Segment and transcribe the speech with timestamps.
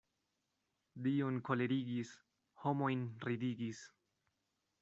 [1.07, 2.15] Dion kolerigis,
[2.65, 3.87] homojn ridigis.